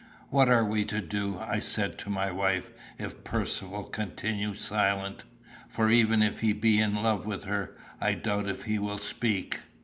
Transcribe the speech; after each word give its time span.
"What 0.31 0.49
are 0.49 0.65
we 0.65 0.83
to 0.85 0.99
do," 0.99 1.37
I 1.39 1.59
said 1.59 1.99
to 1.99 2.09
my 2.09 2.31
wife, 2.31 2.71
"if 2.97 3.23
Percivale 3.23 3.83
continue 3.83 4.55
silent? 4.55 5.25
For 5.69 5.91
even 5.91 6.23
if 6.23 6.39
he 6.39 6.53
be 6.53 6.79
in 6.81 6.95
love 7.03 7.27
with 7.27 7.43
her, 7.43 7.77
I 7.99 8.15
doubt 8.15 8.49
if 8.49 8.63
he 8.63 8.79
will 8.79 8.97
speak." 8.97 9.59